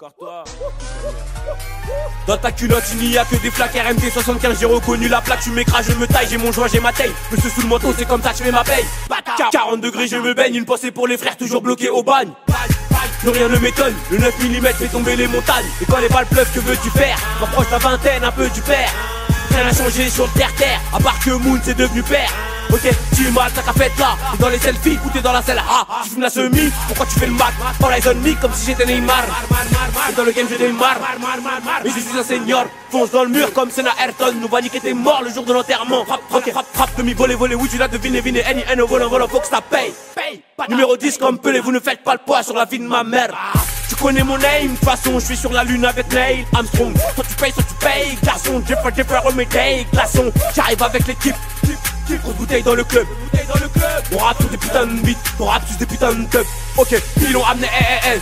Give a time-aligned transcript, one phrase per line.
[0.00, 0.44] Encore toi.
[2.26, 5.42] Dans ta culotte, il n'y a que des flaques RMT 75, j'ai reconnu la plaque,
[5.42, 7.12] tu m'écrases, je me taille, j'ai mon joint, j'ai ma taille.
[7.30, 8.86] Monsieur sous le manteau, c'est comme ça que je fais ma paye.
[9.52, 12.30] 40 degrés, je me baigne, une pensée pour les frères, toujours bloqués au bagne.
[13.18, 15.66] Plus rien ne m'étonne, le 9 mm fait tomber les montagnes.
[15.82, 17.18] Et quand les balles pleuvent, que veux-tu faire?
[17.38, 18.90] M'approche la vingtaine, un peu du père.
[19.50, 22.32] Rien n'a changé sur le terre-terre, à part que Moon c'est devenu père.
[22.72, 24.16] Ok, tu mal, t'as qu'à fait là.
[24.32, 25.62] T'es dans les selfies ou t'es dans la selle.
[25.68, 27.52] Ah, tu fumes la semi, pourquoi tu fais le mat?
[27.84, 29.24] All eyes on me comme si j'étais Neymar.
[30.08, 30.98] Et dans le game, je démarre.
[31.84, 34.34] Mais je suis un senior, fonce dans le mur comme Senna Ayrton.
[34.40, 36.04] Nous va niquer tes morts le jour de l'enterrement.
[36.04, 37.34] Frappe, ok, frappe, frappe, demi volé.
[37.34, 38.40] Oui, tu l'as deviné, deviné.
[38.46, 39.92] N, N, volant, volant, faut que ça paye.
[40.68, 43.02] Numéro 10 comme Pelé, vous ne faites pas le poids sur la vie de ma
[43.02, 43.30] mère.
[43.88, 46.94] Tu connais mon name, de façon, je suis sur la lune avec Neil Armstrong.
[47.14, 48.18] Soit tu payes, soit tu payes.
[48.22, 49.86] Garçon, Jeffer, Jeffer, remédie.
[49.92, 51.34] Glaçon, j'arrive avec l'équipe.
[52.18, 53.06] Grosse bouteille dans le club.
[54.12, 56.46] On rappe sur des putains de on rappe sur des putains de clubs.
[56.76, 56.94] Ok,
[57.32, 57.68] l'ont amené
[58.04, 58.20] S.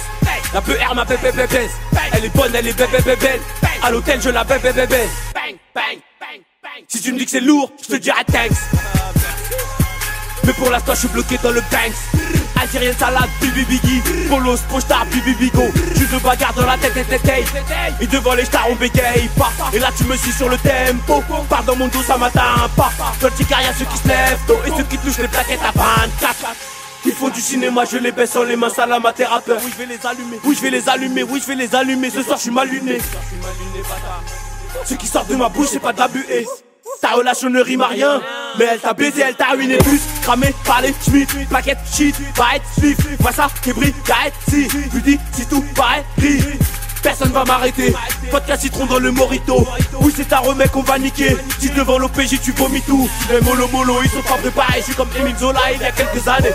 [0.52, 1.68] La peu R ma bébé bébé.
[2.12, 3.40] Elle est bonne, elle est bébé bébé.
[3.82, 5.08] À l'hôtel, je la bébé bébé.
[6.86, 8.58] Si tu me dis que c'est lourd, je te dirai thanks.
[10.44, 12.27] Mais pour l'instant, je suis bloqué dans le Banks.
[12.68, 15.62] Algérienne salade, bibi biggie Polos, postar, bibi bigo
[15.94, 17.46] Je de bagarre dans la tête et tête
[17.98, 21.24] Et devant les stars on bégaye pas Et là tu me suis sur le tempo
[21.48, 24.70] Pars dans mon dos ça m'atteint pas le carrière ceux qui se lèvent tôt Et
[24.76, 26.56] ceux qui touchent les plaquettes à 24
[27.06, 29.60] ils font du cinéma, je les baisse en les mains, salam à tes rappeurs.
[29.64, 30.40] Oui, je vais les allumer.
[30.44, 31.22] Oui, je vais les allumer.
[31.22, 32.10] Oui, je vais les allumer.
[32.10, 32.98] Ce soir, je suis mal luné.
[34.84, 36.44] Ce qui sort de ma bouche, c'est pas de la buée.
[37.00, 38.20] Ta relation ne rime à rien,
[38.58, 40.00] mais elle t'a baisé, elle t'a ruiné plus.
[40.28, 43.00] Cramé par les schmitt, paquette shit, va être swift.
[43.18, 44.68] Vois ça, qui brille, t'arrêtes si.
[44.68, 46.42] Tu dis, si tout paraît gris.
[47.02, 47.94] Personne va m'arrêter,
[48.30, 49.66] vodka citron dans le morito
[50.00, 53.68] Oui c'est un remède qu'on va niquer Si devant l'OPJ tu vomis tout Les mollo
[53.68, 56.52] mollo ils sont pas préparés Je suis comme Emile Zola il y a quelques années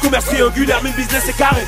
[0.00, 1.66] Commerce triangulaire mais business est carré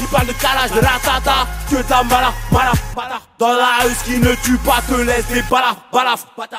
[0.00, 3.20] il parle de calage, de ratata, que ta mala, mala, mala.
[3.38, 6.56] Dans la rue, ce qui ne tue pas te laisse des balafres, bata.